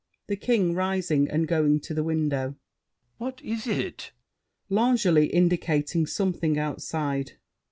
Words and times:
THE 0.25 0.35
KING 0.35 0.73
(rising 0.73 1.29
and 1.29 1.47
going 1.47 1.79
to 1.81 1.93
the 1.93 2.03
window). 2.03 2.55
What 3.19 3.39
is 3.43 3.67
it? 3.67 4.13
L'ANGELY 4.67 5.27
(indicating 5.27 6.07
something 6.07 6.57
outside). 6.57 7.33